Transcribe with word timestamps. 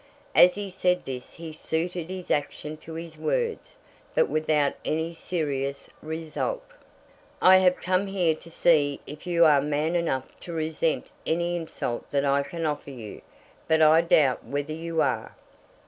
As 0.33 0.55
he 0.55 0.71
said 0.71 1.05
this 1.05 1.35
he 1.35 1.53
suited 1.53 2.09
his 2.09 2.31
action 2.31 2.75
to 2.77 2.95
his 2.95 3.19
words, 3.19 3.77
but 4.15 4.27
without 4.29 4.73
any 4.83 5.13
serious 5.13 5.89
result. 6.01 6.63
"I 7.39 7.57
have 7.57 7.75
come 7.79 8.07
here 8.07 8.33
to 8.33 8.49
see 8.49 8.99
if 9.05 9.27
you 9.27 9.45
are 9.45 9.61
man 9.61 9.95
enough 9.95 10.25
to 10.39 10.53
resent 10.53 11.11
any 11.27 11.55
insult 11.55 12.09
that 12.09 12.25
I 12.25 12.41
can 12.41 12.65
offer 12.65 12.89
you; 12.89 13.21
but 13.67 13.83
I 13.83 14.01
doubt 14.01 14.43
whether 14.43 14.73
you 14.73 15.01
are." 15.03 15.35